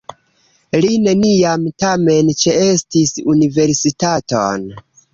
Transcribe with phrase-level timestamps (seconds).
[0.85, 4.71] Li neniam, tamen, ĉeestis universitaton.